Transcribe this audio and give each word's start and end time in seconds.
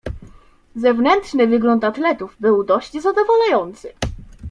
"Zewnętrzny 0.75 1.47
wygląd 1.47 1.83
atletów 1.83 2.35
był 2.39 2.63
dość 2.63 3.01
zadowalający." 3.01 3.93